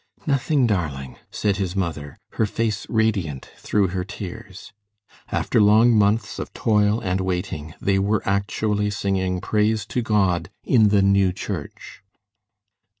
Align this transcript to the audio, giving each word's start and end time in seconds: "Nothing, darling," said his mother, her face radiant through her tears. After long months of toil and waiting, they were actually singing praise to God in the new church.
"Nothing, 0.25 0.65
darling," 0.65 1.17
said 1.29 1.57
his 1.57 1.75
mother, 1.75 2.17
her 2.31 2.47
face 2.47 2.87
radiant 2.89 3.51
through 3.57 3.89
her 3.89 4.03
tears. 4.03 4.73
After 5.31 5.61
long 5.61 5.95
months 5.95 6.39
of 6.39 6.51
toil 6.53 6.99
and 7.01 7.21
waiting, 7.21 7.75
they 7.79 7.99
were 7.99 8.27
actually 8.27 8.89
singing 8.89 9.39
praise 9.39 9.85
to 9.85 10.01
God 10.01 10.49
in 10.63 10.87
the 10.87 11.03
new 11.03 11.31
church. 11.31 12.01